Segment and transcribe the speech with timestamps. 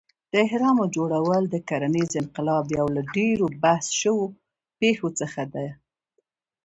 [0.31, 4.25] د اهرامو جوړول د کرنیز انقلاب یو له ډېرو بحث شوو
[4.79, 5.67] پېښو څخه دی.